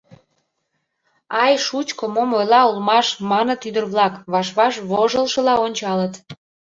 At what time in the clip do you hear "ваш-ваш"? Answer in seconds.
4.31-4.73